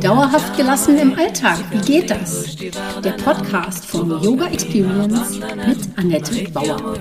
Dauerhaft 0.00 0.56
gelassen 0.56 0.96
im 0.96 1.12
Alltag, 1.14 1.58
wie 1.70 1.80
geht 1.80 2.10
das? 2.10 2.56
Der 3.04 3.12
Podcast 3.22 3.84
von 3.84 4.08
Yoga 4.22 4.46
Experience 4.46 5.38
mit 5.38 5.98
Annette 5.98 6.50
Bauer. 6.52 6.94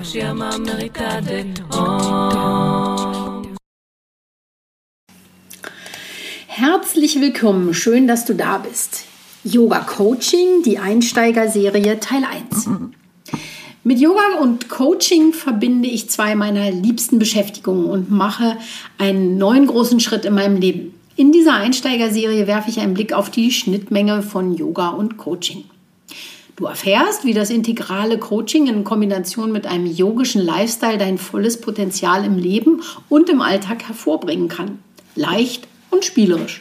Herzlich 6.47 7.21
willkommen, 7.21 7.73
schön, 7.73 8.05
dass 8.05 8.25
du 8.25 8.35
da 8.35 8.57
bist. 8.57 9.05
Yoga 9.45 9.79
Coaching, 9.79 10.63
die 10.65 10.77
Einsteigerserie 10.77 12.01
Teil 12.01 12.25
1. 12.25 12.69
Mit 13.87 14.01
Yoga 14.01 14.39
und 14.41 14.67
Coaching 14.67 15.31
verbinde 15.31 15.87
ich 15.87 16.09
zwei 16.09 16.35
meiner 16.35 16.71
liebsten 16.71 17.19
Beschäftigungen 17.19 17.85
und 17.85 18.11
mache 18.11 18.57
einen 18.97 19.37
neuen 19.37 19.65
großen 19.65 20.01
Schritt 20.01 20.25
in 20.25 20.33
meinem 20.33 20.57
Leben. 20.57 20.93
In 21.15 21.31
dieser 21.31 21.53
Einsteigerserie 21.53 22.47
werfe 22.47 22.69
ich 22.69 22.81
einen 22.81 22.95
Blick 22.95 23.13
auf 23.13 23.31
die 23.31 23.49
Schnittmenge 23.49 24.23
von 24.23 24.57
Yoga 24.57 24.89
und 24.89 25.15
Coaching. 25.15 25.63
Du 26.57 26.65
erfährst, 26.65 27.23
wie 27.23 27.33
das 27.33 27.49
integrale 27.49 28.17
Coaching 28.17 28.67
in 28.67 28.83
Kombination 28.83 29.53
mit 29.53 29.65
einem 29.65 29.85
yogischen 29.85 30.41
Lifestyle 30.41 30.97
dein 30.97 31.17
volles 31.17 31.61
Potenzial 31.61 32.25
im 32.25 32.37
Leben 32.37 32.81
und 33.07 33.29
im 33.29 33.39
Alltag 33.39 33.87
hervorbringen 33.87 34.49
kann. 34.49 34.79
Leicht 35.15 35.65
und 35.91 36.03
spielerisch. 36.03 36.59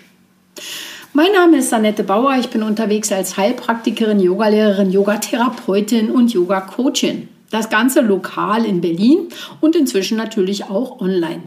Mein 1.16 1.32
Name 1.32 1.56
ist 1.56 1.72
Annette 1.72 2.04
Bauer. 2.04 2.36
Ich 2.38 2.50
bin 2.50 2.62
unterwegs 2.62 3.10
als 3.10 3.38
Heilpraktikerin, 3.38 4.20
Yogalehrerin, 4.20 4.90
Yogatherapeutin 4.90 6.10
und 6.10 6.34
Yoga-Coachin. 6.34 7.28
Das 7.50 7.70
Ganze 7.70 8.02
lokal 8.02 8.66
in 8.66 8.82
Berlin 8.82 9.30
und 9.62 9.76
inzwischen 9.76 10.18
natürlich 10.18 10.64
auch 10.64 11.00
online. 11.00 11.44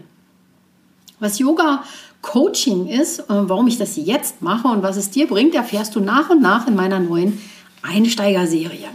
Was 1.19 1.37
Yoga 1.37 1.83
Coaching 2.23 2.87
ist, 2.87 3.19
äh, 3.19 3.25
warum 3.27 3.67
ich 3.67 3.77
das 3.77 3.95
jetzt 3.95 4.41
mache 4.41 4.69
und 4.69 4.81
was 4.81 4.97
es 4.97 5.11
dir 5.11 5.27
bringt, 5.27 5.53
erfährst 5.53 5.95
du 5.95 5.99
nach 5.99 6.31
und 6.31 6.41
nach 6.41 6.65
in 6.65 6.75
meiner 6.75 6.99
neuen 6.99 7.39
Einsteigerserie. 7.83 8.87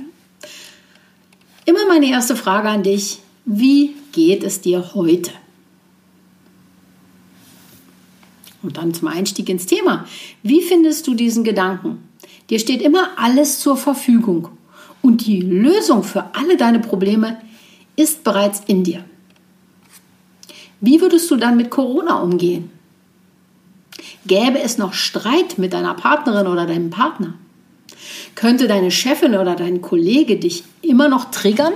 Immer 1.66 1.86
meine 1.86 2.10
erste 2.10 2.34
Frage 2.34 2.68
an 2.68 2.82
dich. 2.82 3.20
Wie 3.44 3.94
geht 4.10 4.42
es 4.42 4.60
dir 4.60 4.92
heute? 4.96 5.30
Und 8.64 8.78
dann 8.78 8.94
zum 8.94 9.08
Einstieg 9.08 9.48
ins 9.50 9.66
Thema. 9.66 10.06
Wie 10.42 10.62
findest 10.62 11.06
du 11.06 11.14
diesen 11.14 11.44
Gedanken? 11.44 11.98
Dir 12.48 12.58
steht 12.58 12.80
immer 12.80 13.10
alles 13.16 13.60
zur 13.60 13.76
Verfügung 13.76 14.48
und 15.02 15.26
die 15.26 15.40
Lösung 15.40 16.02
für 16.02 16.34
alle 16.34 16.56
deine 16.56 16.80
Probleme 16.80 17.38
ist 17.94 18.24
bereits 18.24 18.62
in 18.66 18.84
dir. 18.84 19.04
Wie 20.80 21.00
würdest 21.00 21.30
du 21.30 21.36
dann 21.36 21.56
mit 21.58 21.70
Corona 21.70 22.20
umgehen? 22.20 22.70
Gäbe 24.26 24.60
es 24.60 24.78
noch 24.78 24.94
Streit 24.94 25.58
mit 25.58 25.74
deiner 25.74 25.94
Partnerin 25.94 26.46
oder 26.46 26.66
deinem 26.66 26.88
Partner? 26.88 27.34
Könnte 28.34 28.66
deine 28.66 28.90
Chefin 28.90 29.34
oder 29.34 29.54
dein 29.56 29.82
Kollege 29.82 30.36
dich 30.36 30.64
immer 30.80 31.08
noch 31.08 31.30
triggern? 31.30 31.74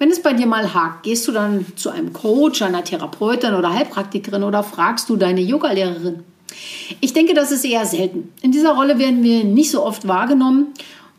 Wenn 0.00 0.10
es 0.10 0.22
bei 0.22 0.32
dir 0.32 0.46
mal 0.46 0.72
hakt, 0.72 1.02
gehst 1.02 1.28
du 1.28 1.32
dann 1.32 1.66
zu 1.76 1.90
einem 1.90 2.14
Coach, 2.14 2.62
einer 2.62 2.82
Therapeutin 2.82 3.52
oder 3.52 3.74
Heilpraktikerin 3.74 4.42
oder 4.42 4.62
fragst 4.62 5.10
du 5.10 5.16
deine 5.16 5.42
Yogalehrerin? 5.42 6.24
Ich 7.02 7.12
denke, 7.12 7.34
das 7.34 7.52
ist 7.52 7.66
eher 7.66 7.84
selten. 7.84 8.32
In 8.40 8.50
dieser 8.50 8.72
Rolle 8.72 8.98
werden 8.98 9.22
wir 9.22 9.44
nicht 9.44 9.70
so 9.70 9.84
oft 9.84 10.08
wahrgenommen. 10.08 10.68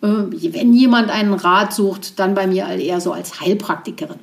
Äh, 0.01 0.07
wenn 0.07 0.73
jemand 0.73 1.11
einen 1.11 1.35
Rat 1.35 1.73
sucht, 1.73 2.17
dann 2.17 2.33
bei 2.33 2.47
mir 2.47 2.65
eher 2.69 2.99
so 3.01 3.11
als 3.11 3.39
Heilpraktikerin. 3.39 4.17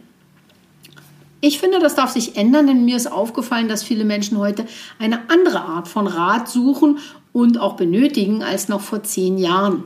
Ich 1.40 1.60
finde, 1.60 1.78
das 1.78 1.94
darf 1.94 2.10
sich 2.10 2.36
ändern, 2.36 2.66
denn 2.66 2.84
mir 2.84 2.96
ist 2.96 3.06
aufgefallen, 3.06 3.68
dass 3.68 3.84
viele 3.84 4.04
Menschen 4.04 4.38
heute 4.38 4.66
eine 4.98 5.20
andere 5.30 5.60
Art 5.60 5.86
von 5.86 6.08
Rat 6.08 6.48
suchen 6.48 6.98
und 7.32 7.60
auch 7.60 7.76
benötigen 7.76 8.42
als 8.42 8.68
noch 8.68 8.80
vor 8.80 9.04
zehn 9.04 9.38
Jahren. 9.38 9.84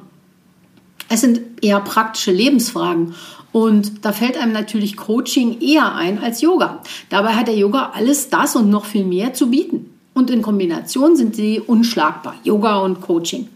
Es 1.13 1.21
sind 1.21 1.43
eher 1.61 1.79
praktische 1.81 2.33
Lebensfragen 2.33 3.15
und 3.53 4.03
da 4.03 4.13
fällt 4.13 4.39
einem 4.39 4.55
natürlich 4.55 4.97
Coaching 4.97 5.61
eher 5.61 5.95
ein 5.95 6.19
als 6.19 6.41
Yoga. 6.41 6.81
Dabei 7.11 7.35
hat 7.35 7.49
der 7.49 7.55
Yoga 7.55 7.93
alles 7.95 8.31
das 8.31 8.57
und 8.57 8.71
noch 8.71 8.87
viel 8.87 9.05
mehr 9.05 9.35
zu 9.35 9.51
bieten. 9.51 9.91
Und 10.15 10.31
in 10.31 10.41
Kombination 10.41 11.15
sind 11.15 11.37
sie 11.37 11.61
unschlagbar, 11.61 12.35
Yoga 12.45 12.79
und 12.79 13.03
Coaching. 13.03 13.49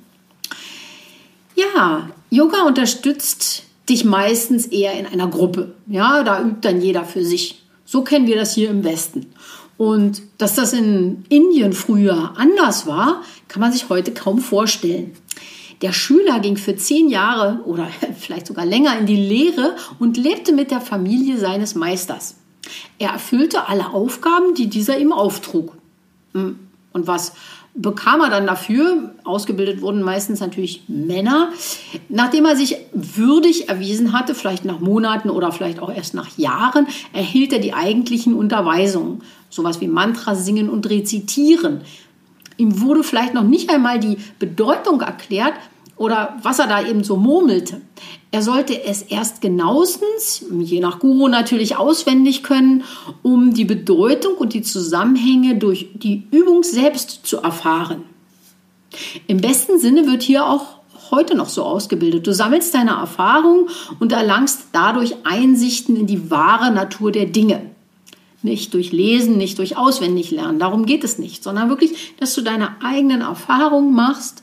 Ja, 1.55 2.11
Yoga 2.28 2.65
unterstützt 2.67 3.62
dich 3.88 4.05
meistens 4.05 4.67
eher 4.67 4.93
in 4.93 5.06
einer 5.06 5.28
Gruppe. 5.28 5.75
Ja, 5.87 6.25
da 6.25 6.43
übt 6.43 6.59
dann 6.61 6.83
jeder 6.83 7.05
für 7.05 7.25
sich. 7.25 7.62
So 7.87 8.03
kennen 8.03 8.27
wir 8.27 8.37
das 8.37 8.55
hier 8.55 8.69
im 8.69 8.84
Westen. 8.84 9.33
Und 9.78 10.21
dass 10.37 10.56
das 10.56 10.75
in 10.75 11.25
Indien 11.31 11.73
früher 11.73 12.34
anders 12.37 12.87
war, 12.87 13.23
kann 13.49 13.61
man 13.61 13.73
sich 13.73 13.88
heute 13.88 14.12
kaum 14.12 14.41
vorstellen. 14.41 15.12
Der 15.82 15.92
Schüler 15.92 16.41
ging 16.41 16.56
für 16.56 16.76
zehn 16.76 17.09
Jahre 17.09 17.60
oder 17.64 17.88
vielleicht 18.19 18.47
sogar 18.47 18.64
länger 18.64 18.98
in 18.98 19.06
die 19.06 19.16
Lehre 19.16 19.76
und 19.98 20.16
lebte 20.16 20.53
mit 20.53 20.70
der 20.70 20.81
Familie 20.81 21.38
seines 21.38 21.75
Meisters. 21.75 22.37
Er 22.98 23.10
erfüllte 23.10 23.69
alle 23.69 23.91
Aufgaben, 23.91 24.54
die 24.54 24.69
dieser 24.69 24.98
ihm 24.98 25.12
auftrug. 25.12 25.76
Hm. 26.32 26.59
Und 26.92 27.06
was 27.06 27.32
bekam 27.75 28.22
er 28.22 28.31
dann 28.31 28.47
dafür? 28.47 29.14
Ausgebildet 29.25 29.82
wurden 29.82 30.03
meistens 30.03 30.41
natürlich 30.41 30.84
Männer. 30.88 31.53
Nachdem 32.08 32.47
er 32.47 32.56
sich 32.56 32.76
würdig 32.93 33.69
erwiesen 33.69 34.12
hatte, 34.12 34.34
vielleicht 34.34 34.64
nach 34.64 34.81
Monaten 34.81 35.31
oder 35.31 35.53
vielleicht 35.53 35.78
auch 35.78 35.94
erst 35.94 36.14
nach 36.14 36.38
Jahren, 36.38 36.87
erhielt 37.12 37.53
er 37.53 37.58
die 37.58 37.75
eigentlichen 37.75 38.34
Unterweisungen. 38.34 39.22
Sowas 39.50 39.81
wie 39.81 39.88
Mantra 39.88 40.34
singen 40.34 40.70
und 40.70 40.88
rezitieren. 40.88 41.82
Ihm 42.56 42.81
wurde 42.81 43.03
vielleicht 43.03 43.34
noch 43.34 43.44
nicht 43.44 43.71
einmal 43.71 44.00
die 44.00 44.19
Bedeutung 44.39 45.00
erklärt 45.00 45.55
oder 45.97 46.37
was 46.43 46.59
er 46.59 46.67
da 46.67 46.87
eben 46.87 47.05
so 47.05 47.17
murmelte. 47.17 47.81
Er 48.31 48.43
sollte 48.43 48.84
es 48.84 49.03
erst 49.03 49.41
genauestens, 49.41 50.44
je 50.50 50.81
nach 50.81 50.99
Guru 50.99 51.28
natürlich 51.28 51.77
auswendig 51.77 52.43
können, 52.43 52.84
um 53.22 53.55
die 53.55 53.65
Bedeutung 53.65 54.34
und 54.34 54.53
die 54.53 54.62
Zusammenhänge 54.62 55.56
durch 55.56 55.89
die 55.94 56.27
Übung 56.31 56.62
selbst 56.62 57.21
zu 57.27 57.39
erfahren. 57.39 58.03
Im 59.27 59.41
besten 59.41 59.78
Sinne 59.78 60.06
wird 60.06 60.23
hier 60.23 60.47
auch 60.47 60.77
heute 61.11 61.34
noch 61.34 61.49
so 61.49 61.62
ausgebildet. 61.62 62.27
Du 62.27 62.33
sammelst 62.33 62.75
deine 62.75 62.93
Erfahrung 62.93 63.69
und 64.00 64.12
erlangst 64.12 64.69
dadurch 64.73 65.15
Einsichten 65.25 65.97
in 65.97 66.06
die 66.06 66.31
wahre 66.31 66.73
Natur 66.73 67.12
der 67.12 67.27
Dinge. 67.27 67.71
Nicht 68.42 68.74
durch 68.74 68.92
Lesen, 68.92 69.38
nicht 69.38 69.58
durch 69.58 69.76
Auswendiglernen, 69.76 70.58
darum 70.58 70.86
geht 70.86 71.04
es 71.04 71.19
nicht, 71.19 71.42
sondern 71.42 71.69
wirklich, 71.69 72.14
dass 72.19 72.34
du 72.34 72.42
deine 72.42 72.82
eigenen 72.82 73.22
Erfahrungen 73.22 73.94
machst 73.94 74.42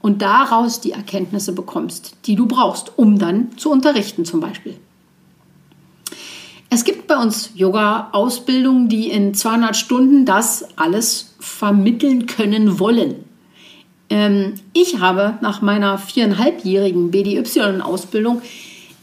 und 0.00 0.22
daraus 0.22 0.80
die 0.80 0.92
Erkenntnisse 0.92 1.52
bekommst, 1.52 2.16
die 2.26 2.36
du 2.36 2.46
brauchst, 2.46 2.92
um 2.96 3.18
dann 3.18 3.56
zu 3.56 3.70
unterrichten 3.70 4.24
zum 4.24 4.40
Beispiel. 4.40 4.76
Es 6.68 6.84
gibt 6.84 7.06
bei 7.06 7.16
uns 7.16 7.50
Yoga-Ausbildungen, 7.54 8.88
die 8.88 9.08
in 9.08 9.34
200 9.34 9.76
Stunden 9.76 10.24
das 10.24 10.68
alles 10.76 11.34
vermitteln 11.38 12.26
können 12.26 12.78
wollen. 12.78 13.24
Ähm, 14.10 14.54
ich 14.72 15.00
habe 15.00 15.38
nach 15.40 15.62
meiner 15.62 15.98
viereinhalbjährigen 15.98 17.10
BDY-Ausbildung 17.10 18.42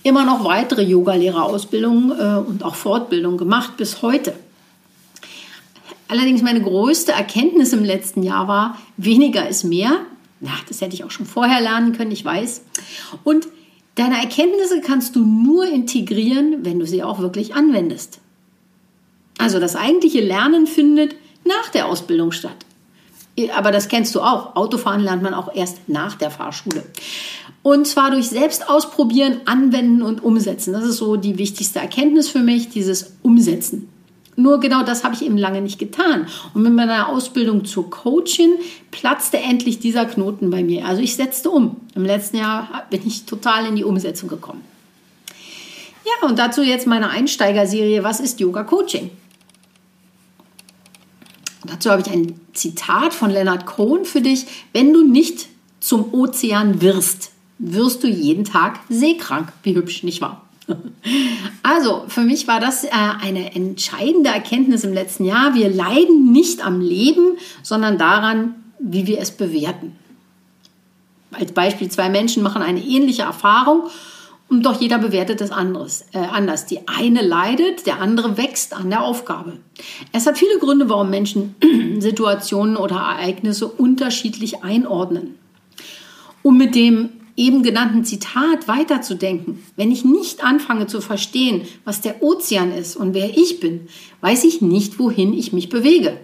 immer 0.04 0.26
noch 0.26 0.44
weitere 0.44 0.84
Yogalehrerausbildungen 0.84 2.12
äh, 2.12 2.48
und 2.48 2.64
auch 2.64 2.76
Fortbildungen 2.76 3.38
gemacht 3.38 3.78
bis 3.78 4.02
heute. 4.02 4.34
Allerdings 6.08 6.42
meine 6.42 6.62
größte 6.62 7.14
Erkenntnis 7.14 7.74
im 7.74 7.84
letzten 7.84 8.22
Jahr 8.22 8.48
war, 8.48 8.78
weniger 8.98 9.48
ist 9.48 9.64
mehr. 9.64 10.02
Ja, 10.42 10.52
das 10.68 10.82
hätte 10.82 10.94
ich 10.94 11.04
auch 11.04 11.12
schon 11.12 11.26
vorher 11.26 11.62
lernen 11.62 11.94
können, 11.94 12.12
ich 12.12 12.24
weiß. 12.24 12.64
Und 13.24 13.48
deine 13.96 14.20
Erkenntnisse 14.20 14.82
kannst 14.82 15.16
du 15.16 15.26
nur 15.26 15.66
integrieren, 15.66 16.58
wenn 16.66 16.80
du 16.80 16.86
sie 16.86 17.02
auch 17.02 17.20
wirklich 17.20 17.56
anwendest. 17.56 18.20
Also 19.38 19.60
das 19.60 19.76
eigentliche 19.76 20.22
Lernen 20.22 20.68
findet 20.68 21.16
nach 21.46 21.70
der 21.70 21.88
Ausbildung 21.88 22.32
statt. 22.32 22.58
Aber 23.56 23.72
das 23.72 23.88
kennst 23.88 24.14
du 24.16 24.22
auch. 24.22 24.56
Autofahren 24.56 25.02
lernt 25.02 25.24
man 25.24 25.34
auch 25.34 25.54
erst 25.54 25.90
nach 25.90 26.16
der 26.16 26.30
Fahrschule. 26.30 26.84
Und 27.64 27.88
zwar 27.88 28.12
durch 28.12 28.30
selbst 28.30 28.70
ausprobieren, 28.70 29.42
anwenden 29.46 30.02
und 30.02 30.24
umsetzen. 30.24 30.74
Das 30.74 30.84
ist 30.84 30.98
so 30.98 31.16
die 31.16 31.38
wichtigste 31.38 31.80
Erkenntnis 31.80 32.30
für 32.30 32.40
mich, 32.40 32.70
dieses 32.70 33.14
Umsetzen. 33.24 33.90
Nur 34.36 34.60
genau 34.60 34.84
das 34.84 35.04
habe 35.04 35.16
ich 35.16 35.24
eben 35.24 35.38
lange 35.38 35.62
nicht 35.62 35.80
getan. 35.80 36.28
Und 36.54 36.64
mit 36.64 36.74
meiner 36.74 37.10
Ausbildung 37.10 37.66
zur 37.66 37.90
Coachin 37.90 38.54
platzte 38.92 39.38
endlich 39.38 39.80
dieser 39.80 40.06
Knoten 40.06 40.50
bei 40.50 40.64
mir. 40.64 40.86
Also 40.86 41.02
ich 41.02 41.16
setzte 41.16 41.50
um. 41.52 41.78
Im 41.96 42.04
letzten 42.04 42.38
Jahr 42.38 42.84
bin 42.90 43.02
ich 43.06 43.26
total 43.26 43.66
in 43.68 43.76
die 43.76 43.84
Umsetzung 43.84 44.30
gekommen. 44.30 44.62
Ja, 46.06 46.28
und 46.28 46.38
dazu 46.38 46.64
jetzt 46.64 46.88
meine 46.88 47.10
Einsteigerserie, 47.10 48.04
was 48.04 48.20
ist 48.20 48.40
Yoga 48.40 48.64
Coaching? 48.64 49.12
Dazu 51.66 51.90
habe 51.92 52.02
ich 52.02 52.12
ein 52.12 52.40
Zitat 52.54 53.14
von 53.14 53.30
Leonard 53.30 53.66
Cohen 53.66 54.06
für 54.06 54.22
dich. 54.22 54.46
Wenn 54.74 54.94
du 54.94 55.04
nicht 55.04 55.48
zum 55.80 56.14
Ozean 56.14 56.82
wirst, 56.82 57.32
wirst 57.58 58.04
du 58.04 58.08
jeden 58.08 58.46
Tag 58.46 58.80
seekrank. 58.90 59.50
Wie 59.64 59.76
hübsch, 59.76 60.04
nicht 60.04 60.22
wahr? 60.22 60.42
Also, 61.64 62.04
für 62.08 62.22
mich 62.22 62.48
war 62.48 62.60
das 62.60 62.84
äh, 62.84 62.90
eine 62.92 63.56
entscheidende 63.56 64.30
Erkenntnis 64.30 64.84
im 64.84 64.94
letzten 64.94 65.26
Jahr. 65.26 65.56
Wir 65.56 65.70
leiden 65.70 66.32
nicht 66.32 66.66
am 66.66 66.82
Leben, 66.82 67.38
sondern 67.62 67.98
daran, 67.98 68.56
wie 68.80 69.08
wir 69.08 69.20
es 69.20 69.32
bewerten. 69.32 69.96
Als 71.32 71.52
Beispiel, 71.52 71.90
zwei 71.90 72.10
Menschen 72.10 72.44
machen 72.44 72.62
eine 72.62 72.82
ähnliche 72.82 73.24
Erfahrung 73.24 73.84
und 74.54 74.62
doch 74.68 74.80
jeder 74.80 75.00
bewertet 75.00 75.42
es 75.42 75.50
anderes, 75.50 76.06
äh, 76.14 76.20
anders. 76.20 76.68
Die 76.68 76.88
eine 76.88 77.24
leidet, 77.24 77.88
der 77.88 78.00
andere 78.00 78.38
wächst 78.38 78.74
an 78.74 78.92
der 78.92 79.04
Aufgabe. 79.04 79.54
Es 80.12 80.28
hat 80.28 80.38
viele 80.38 80.60
Gründe, 80.60 80.90
warum 80.90 81.10
Menschen 81.10 81.56
Situationen 81.98 82.78
oder 82.78 82.98
Ereignisse 82.98 83.68
unterschiedlich 83.68 84.64
einordnen. 84.64 85.40
Um 86.44 86.60
mit 86.60 86.76
dem 86.76 87.10
eben 87.36 87.64
genannten 87.64 88.06
Zitat 88.06 88.68
weiterzudenken, 88.68 89.64
wenn 89.76 89.92
ich 89.92 90.06
nicht 90.06 90.44
anfange 90.44 90.86
zu 90.86 91.02
verstehen, 91.02 91.64
was 91.84 92.02
der 92.02 92.22
Ozean 92.22 92.72
ist 92.72 92.96
und 92.96 93.16
wer 93.16 93.36
ich 93.36 93.60
bin, 93.60 93.88
weiß 94.22 94.44
ich 94.44 94.62
nicht, 94.62 95.00
wohin 95.00 95.34
ich 95.34 95.52
mich 95.52 95.70
bewege. 95.70 96.20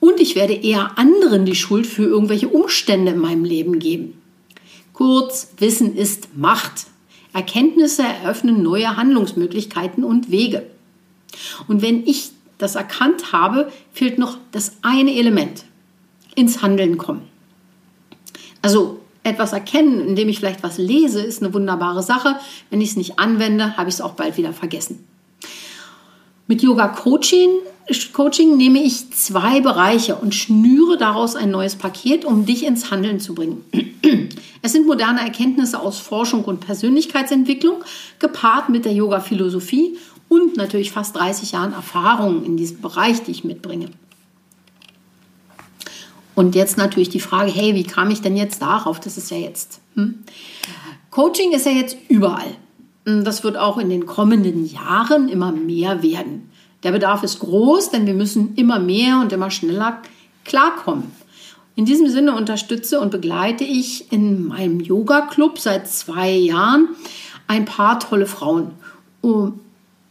Und 0.00 0.18
ich 0.18 0.34
werde 0.34 0.54
eher 0.54 0.96
anderen 0.96 1.44
die 1.44 1.54
Schuld 1.54 1.86
für 1.86 2.04
irgendwelche 2.04 2.48
Umstände 2.48 3.12
in 3.12 3.18
meinem 3.18 3.44
Leben 3.44 3.80
geben. 3.80 4.14
Kurz, 4.94 5.52
Wissen 5.58 5.94
ist 5.94 6.38
Macht. 6.38 6.86
Erkenntnisse 7.34 8.04
eröffnen 8.04 8.62
neue 8.62 8.96
Handlungsmöglichkeiten 8.96 10.04
und 10.04 10.30
Wege. 10.30 10.64
Und 11.68 11.82
wenn 11.82 12.06
ich 12.06 12.30
das 12.58 12.76
erkannt 12.76 13.32
habe, 13.32 13.70
fehlt 13.92 14.18
noch 14.18 14.38
das 14.52 14.76
eine 14.82 15.14
Element. 15.14 15.64
Ins 16.36 16.62
Handeln 16.62 16.96
kommen. 16.96 17.22
Also 18.62 19.00
etwas 19.24 19.52
erkennen, 19.52 20.00
indem 20.00 20.28
ich 20.28 20.38
vielleicht 20.38 20.62
was 20.62 20.78
lese, 20.78 21.22
ist 21.22 21.42
eine 21.42 21.52
wunderbare 21.52 22.02
Sache. 22.02 22.36
Wenn 22.70 22.80
ich 22.80 22.90
es 22.90 22.96
nicht 22.96 23.18
anwende, 23.18 23.76
habe 23.76 23.88
ich 23.88 23.96
es 23.96 24.00
auch 24.00 24.12
bald 24.12 24.36
wieder 24.36 24.52
vergessen. 24.52 25.04
Mit 26.46 26.62
Yoga 26.62 26.88
Coaching, 26.88 27.50
Coaching 28.12 28.56
nehme 28.56 28.82
ich 28.82 29.10
zwei 29.12 29.60
Bereiche 29.60 30.16
und 30.16 30.34
schnüre 30.34 30.96
daraus 30.96 31.36
ein 31.36 31.50
neues 31.50 31.76
Paket, 31.76 32.24
um 32.24 32.46
dich 32.46 32.64
ins 32.64 32.90
Handeln 32.90 33.20
zu 33.20 33.34
bringen. 33.34 33.64
Es 34.62 34.72
sind 34.72 34.86
moderne 34.86 35.20
Erkenntnisse 35.20 35.80
aus 35.80 35.98
Forschung 35.98 36.44
und 36.44 36.60
Persönlichkeitsentwicklung, 36.60 37.84
gepaart 38.18 38.70
mit 38.70 38.84
der 38.84 38.92
Yoga-Philosophie 38.92 39.98
und 40.28 40.56
natürlich 40.56 40.90
fast 40.90 41.16
30 41.16 41.52
Jahren 41.52 41.72
Erfahrung 41.72 42.44
in 42.44 42.56
diesem 42.56 42.80
Bereich, 42.80 43.22
die 43.22 43.30
ich 43.30 43.44
mitbringe. 43.44 43.90
Und 46.34 46.54
jetzt 46.54 46.76
natürlich 46.76 47.10
die 47.10 47.20
Frage, 47.20 47.50
hey, 47.50 47.74
wie 47.74 47.84
kam 47.84 48.10
ich 48.10 48.22
denn 48.22 48.36
jetzt 48.36 48.60
darauf? 48.60 49.00
Das 49.00 49.16
ist 49.16 49.30
ja 49.30 49.36
jetzt. 49.36 49.80
Hm? 49.94 50.24
Coaching 51.10 51.52
ist 51.52 51.66
ja 51.66 51.72
jetzt 51.72 51.96
überall. 52.08 52.56
Das 53.04 53.44
wird 53.44 53.56
auch 53.56 53.78
in 53.78 53.90
den 53.90 54.06
kommenden 54.06 54.64
Jahren 54.66 55.28
immer 55.28 55.52
mehr 55.52 56.02
werden. 56.02 56.50
Der 56.82 56.92
Bedarf 56.92 57.22
ist 57.22 57.40
groß, 57.40 57.90
denn 57.90 58.06
wir 58.06 58.14
müssen 58.14 58.54
immer 58.56 58.78
mehr 58.78 59.20
und 59.20 59.32
immer 59.32 59.50
schneller 59.50 60.00
klarkommen. 60.44 61.10
In 61.76 61.84
diesem 61.84 62.08
Sinne 62.08 62.36
unterstütze 62.36 63.00
und 63.00 63.10
begleite 63.10 63.64
ich 63.64 64.12
in 64.12 64.46
meinem 64.46 64.80
Yoga-Club 64.80 65.58
seit 65.58 65.88
zwei 65.88 66.30
Jahren 66.30 66.88
ein 67.46 67.64
paar 67.64 67.98
tolle 67.98 68.26
Frauen, 68.26 68.70
um, 69.22 69.60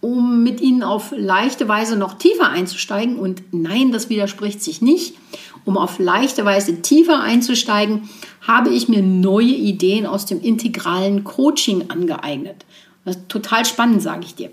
um 0.03 0.43
mit 0.43 0.59
ihnen 0.59 0.83
auf 0.83 1.13
leichte 1.15 1.69
Weise 1.69 1.95
noch 1.95 2.15
tiefer 2.15 2.49
einzusteigen. 2.49 3.17
Und 3.17 3.41
nein, 3.51 3.93
das 3.93 4.09
widerspricht 4.09 4.61
sich 4.61 4.81
nicht. 4.81 5.15
Um 5.63 5.77
auf 5.77 5.97
leichte 5.97 6.43
Weise 6.43 6.81
tiefer 6.81 7.21
einzusteigen, 7.21 8.09
habe 8.41 8.69
ich 8.69 8.89
mir 8.89 9.01
neue 9.01 9.45
Ideen 9.45 10.05
aus 10.05 10.25
dem 10.25 10.41
integralen 10.41 11.23
Coaching 11.23 11.89
angeeignet. 11.89 12.65
Das 13.05 13.15
ist 13.15 13.29
total 13.29 13.63
spannend, 13.63 14.01
sage 14.01 14.25
ich 14.25 14.35
dir. 14.35 14.51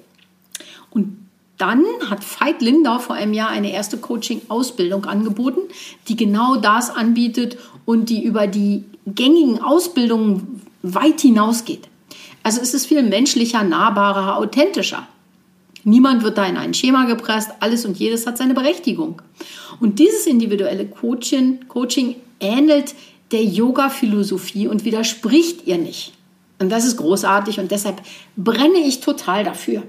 Und 0.90 1.16
dann 1.58 1.82
hat 2.08 2.20
Veit 2.22 2.62
Lindau 2.62 3.00
vor 3.00 3.16
einem 3.16 3.34
Jahr 3.34 3.48
eine 3.48 3.72
erste 3.72 3.98
Coaching-Ausbildung 3.98 5.04
angeboten, 5.06 5.60
die 6.06 6.14
genau 6.14 6.56
das 6.56 6.90
anbietet 6.90 7.58
und 7.84 8.08
die 8.08 8.22
über 8.22 8.46
die 8.46 8.84
gängigen 9.04 9.60
Ausbildungen 9.60 10.62
weit 10.82 11.20
hinausgeht. 11.20 11.88
Also 12.44 12.60
es 12.60 12.72
ist 12.72 12.86
viel 12.86 13.02
menschlicher, 13.02 13.64
nahbarer, 13.64 14.36
authentischer. 14.36 15.08
Niemand 15.84 16.22
wird 16.22 16.38
da 16.38 16.44
in 16.44 16.56
ein 16.56 16.74
Schema 16.74 17.06
gepresst, 17.06 17.50
alles 17.60 17.84
und 17.86 17.98
jedes 17.98 18.26
hat 18.26 18.36
seine 18.36 18.54
Berechtigung. 18.54 19.22
Und 19.80 19.98
dieses 19.98 20.26
individuelle 20.26 20.86
Coaching, 20.86 21.66
Coaching 21.68 22.16
ähnelt 22.38 22.94
der 23.32 23.44
Yoga-Philosophie 23.44 24.68
und 24.68 24.84
widerspricht 24.84 25.66
ihr 25.66 25.78
nicht. 25.78 26.12
Und 26.58 26.70
das 26.70 26.84
ist 26.84 26.98
großartig 26.98 27.58
und 27.58 27.70
deshalb 27.70 28.02
brenne 28.36 28.78
ich 28.78 29.00
total 29.00 29.44
dafür. 29.44 29.82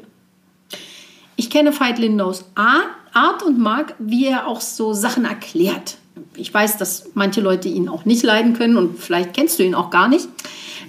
Ich 1.35 1.49
kenne 1.49 1.77
Veit 1.77 1.99
Lindaus 1.99 2.45
Art 2.55 3.43
und 3.43 3.59
mag, 3.59 3.95
wie 3.99 4.27
er 4.27 4.47
auch 4.47 4.61
so 4.61 4.93
Sachen 4.93 5.25
erklärt. 5.25 5.97
Ich 6.35 6.53
weiß, 6.53 6.77
dass 6.77 7.09
manche 7.13 7.41
Leute 7.41 7.67
ihn 7.67 7.89
auch 7.89 8.05
nicht 8.05 8.23
leiden 8.23 8.53
können 8.53 8.77
und 8.77 8.99
vielleicht 8.99 9.33
kennst 9.33 9.59
du 9.59 9.63
ihn 9.63 9.75
auch 9.75 9.89
gar 9.89 10.07
nicht. 10.07 10.29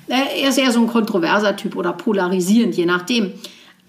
Er 0.06 0.48
ist 0.48 0.58
eher 0.58 0.70
so 0.70 0.80
ein 0.80 0.86
kontroverser 0.86 1.56
Typ 1.56 1.74
oder 1.74 1.92
polarisierend, 1.92 2.76
je 2.76 2.86
nachdem. 2.86 3.32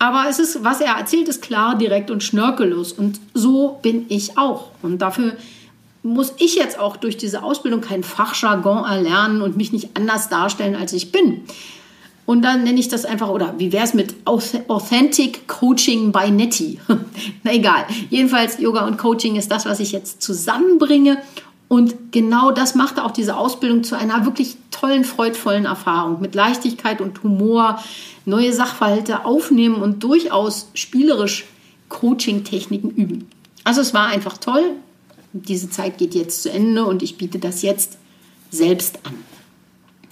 Aber 0.04 0.26
es 0.30 0.38
ist, 0.38 0.66
was 0.66 0.82
er 0.82 0.98
erzählt, 0.98 1.30
ist 1.30 1.42
klar, 1.42 1.78
direkt 1.78 2.12
und 2.12 2.22
schnörkellos. 2.22 2.92
Und 2.92 3.22
so 3.34 3.80
bin 3.82 4.06
ich 4.10 4.38
auch. 4.38 4.72
Und 4.82 5.02
dafür 5.02 5.32
muss 6.04 6.34
ich 6.40 6.56
jetzt 6.56 6.78
auch 6.78 6.98
durch 6.98 7.16
diese 7.16 7.42
Ausbildung 7.42 7.80
kein 7.80 8.04
Fachjargon 8.04 8.84
erlernen 8.84 9.42
und 9.42 9.56
mich 9.56 9.72
nicht 9.72 9.92
anders 9.96 10.28
darstellen, 10.28 10.76
als 10.76 10.92
ich 10.92 11.14
bin. 11.14 11.46
Und 12.26 12.42
dann 12.42 12.66
nenne 12.66 12.82
ich 12.82 12.90
das 12.90 13.06
einfach, 13.06 13.30
oder 13.30 13.54
wie 13.60 13.72
wäre 13.72 13.86
es 13.86 13.94
mit 13.94 14.14
Authentic 14.26 15.48
Coaching 15.48 16.12
by 16.12 16.30
Netty? 16.30 16.82
Na 17.44 17.54
egal. 17.54 17.86
Jedenfalls, 18.10 18.60
Yoga 18.60 18.86
und 18.86 18.98
Coaching 18.98 19.38
ist 19.38 19.50
das, 19.52 19.66
was 19.66 19.80
ich 19.80 19.94
jetzt 19.94 20.22
zusammenbringe. 20.22 21.18
Und 21.70 22.12
genau 22.12 22.52
das 22.52 22.76
machte 22.76 23.06
auch 23.06 23.12
diese 23.12 23.38
Ausbildung 23.38 23.86
zu 23.86 23.98
einer 23.98 24.26
wirklich 24.26 24.58
tollen, 24.84 25.06
freudvollen 25.06 25.64
Erfahrung. 25.64 26.20
Mit 26.20 26.36
Leichtigkeit 26.36 27.00
und 27.00 27.24
Humor, 27.24 27.82
neue 28.26 28.52
Sachverhalte 28.52 29.24
aufnehmen 29.24 29.76
und 29.76 30.04
durchaus 30.04 30.68
spielerisch 30.74 31.46
Coaching-Techniken 31.88 32.90
üben. 32.90 33.30
Also 33.64 33.80
es 33.80 33.94
war 33.94 34.08
einfach 34.08 34.38
toll. 34.38 34.72
Diese 35.32 35.70
Zeit 35.70 35.98
geht 35.98 36.14
jetzt 36.16 36.44
zu 36.44 36.52
Ende 36.52 36.84
und 36.84 37.02
ich 37.02 37.18
biete 37.18 37.40
das 37.40 37.62
jetzt 37.62 37.98
selbst 38.52 39.00
an. 39.06 39.14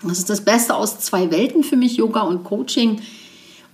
Das 0.04 0.20
ist 0.20 0.30
das 0.30 0.42
Beste 0.42 0.74
aus 0.74 1.00
zwei 1.00 1.30
Welten 1.32 1.64
für 1.64 1.76
mich, 1.76 1.98
Yoga 1.98 2.22
und 2.22 2.46
Coaching. 2.46 3.02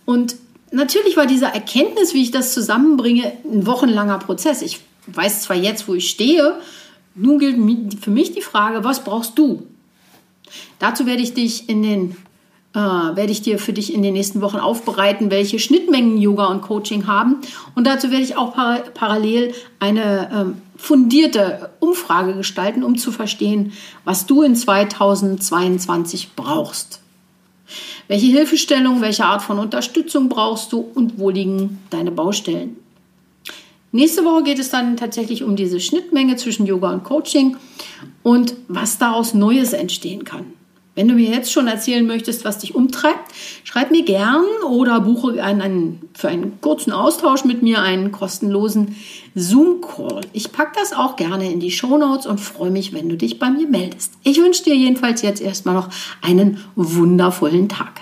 Und 0.05 0.35
natürlich 0.71 1.15
war 1.15 1.27
diese 1.27 1.45
Erkenntnis, 1.45 2.15
wie 2.15 2.23
ich 2.23 2.31
das 2.31 2.55
zusammenbringe, 2.55 3.33
ein 3.45 3.67
wochenlanger 3.67 4.17
Prozess. 4.17 4.63
Ich 4.63 4.79
weiß 5.05 5.43
zwar 5.43 5.57
jetzt, 5.57 5.87
wo 5.87 5.93
ich 5.93 6.09
stehe, 6.09 6.59
nun 7.13 7.37
gilt 7.37 7.57
für 8.03 8.11
mich 8.11 8.31
die 8.31 8.41
Frage, 8.41 8.83
was 8.83 9.03
brauchst 9.03 9.37
du? 9.37 9.67
Dazu 10.79 11.05
werde 11.05 11.21
ich 11.21 11.33
dich 11.33 11.69
in 11.69 11.83
den 11.83 12.15
äh, 12.73 12.79
werde 12.79 13.31
ich 13.31 13.41
dir 13.41 13.57
für 13.57 13.73
dich 13.73 13.93
in 13.93 14.03
den 14.03 14.13
nächsten 14.13 14.41
Wochen 14.41 14.57
aufbereiten, 14.57 15.31
welche 15.31 15.57
Schnittmengen 15.57 16.17
Yoga 16.17 16.45
und 16.45 16.61
Coaching 16.61 17.07
haben. 17.07 17.37
Und 17.75 17.87
dazu 17.87 18.11
werde 18.11 18.23
ich 18.23 18.37
auch 18.37 18.53
par 18.53 18.79
parallel 18.93 19.53
eine 19.79 20.29
ähm, 20.31 20.61
fundierte 20.75 21.71
Umfrage 21.79 22.35
gestalten, 22.35 22.83
um 22.83 22.97
zu 22.97 23.11
verstehen, 23.11 23.73
was 24.03 24.27
du 24.27 24.43
in 24.43 24.55
2022 24.55 26.35
brauchst. 26.35 27.01
Welche 28.07 28.27
Hilfestellung, 28.27 29.01
welche 29.01 29.25
Art 29.25 29.41
von 29.41 29.59
Unterstützung 29.59 30.29
brauchst 30.29 30.71
du 30.71 30.79
und 30.79 31.17
wo 31.17 31.29
liegen 31.29 31.79
deine 31.89 32.11
Baustellen? 32.11 32.77
Nächste 33.97 34.23
Woche 34.25 34.43
geht 34.43 34.59
es 34.59 34.69
dann 34.69 34.95
tatsächlich 34.95 35.43
um 35.43 35.55
diese 35.55 35.79
Schnittmenge 35.79 36.35
zwischen 36.35 36.67
Yoga 36.67 36.91
und 36.91 37.03
Coaching 37.03 37.57
und 38.21 38.53
was 38.67 38.99
daraus 38.99 39.33
Neues 39.33 39.73
entstehen 39.73 40.23
kann. 40.23 40.45
Wenn 40.93 41.07
du 41.07 41.15
mir 41.15 41.31
jetzt 41.31 41.51
schon 41.51 41.65
erzählen 41.65 42.05
möchtest, 42.05 42.45
was 42.45 42.59
dich 42.59 42.75
umtreibt, 42.75 43.31
schreib 43.63 43.89
mir 43.89 44.05
gern 44.05 44.43
oder 44.69 44.99
buche 44.99 45.43
einen, 45.43 46.07
für 46.13 46.27
einen 46.27 46.61
kurzen 46.61 46.91
Austausch 46.91 47.43
mit 47.43 47.63
mir 47.63 47.81
einen 47.81 48.11
kostenlosen 48.11 48.95
Zoom-Call. 49.33 50.21
Ich 50.31 50.51
packe 50.51 50.73
das 50.79 50.93
auch 50.93 51.15
gerne 51.15 51.51
in 51.51 51.59
die 51.59 51.71
Show 51.71 51.97
Notes 51.97 52.27
und 52.27 52.39
freue 52.39 52.69
mich, 52.69 52.93
wenn 52.93 53.09
du 53.09 53.17
dich 53.17 53.39
bei 53.39 53.49
mir 53.49 53.67
meldest. 53.67 54.13
Ich 54.23 54.39
wünsche 54.39 54.63
dir 54.63 54.75
jedenfalls 54.75 55.23
jetzt 55.23 55.41
erstmal 55.41 55.73
noch 55.73 55.89
einen 56.21 56.63
wundervollen 56.75 57.67
Tag. 57.67 58.01